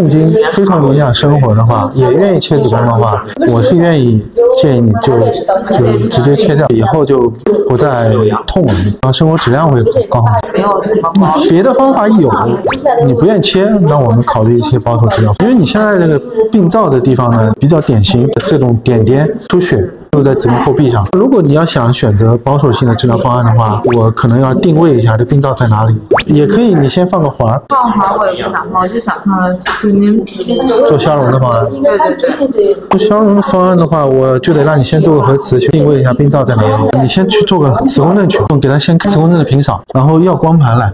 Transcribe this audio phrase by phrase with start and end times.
[0.00, 4.24] 痛经非常影响生活的话，也愿意切子宫的话，我是愿意
[4.62, 5.12] 建议你就
[5.76, 7.30] 就直接切掉，以后就
[7.68, 8.10] 不再
[8.46, 10.24] 痛了，然后生活质量会高。
[10.54, 12.30] 没有什么方别的方法有，
[13.04, 16.18] 你不愿意切，那我们考虑一些保守治疗，因为你现在这个
[16.50, 19.86] 病灶的地方呢比较典型，这种点点出血。
[20.12, 21.06] 就在子宫后壁上。
[21.16, 25.96] 如果你要想选择保守性的治疗方案的话，我可能要定位一下这病灶在哪里。
[26.26, 27.60] 也可以，你先放个环。
[27.68, 30.24] 放环我也不想放，我就想放了您
[30.66, 31.66] 做消融的方案。
[31.70, 32.74] 对对对。
[32.90, 36.98] 做消融的方案的话，我就得让你先做个核磁去定位一下病灶在哪里。
[37.02, 40.92] 你先去做个磁共振去，给他先磁共振的平扫，然后要光盘来。